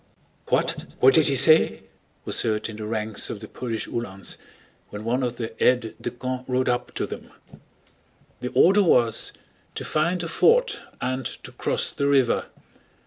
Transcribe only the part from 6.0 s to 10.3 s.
de camp rode up to them. The order was to find a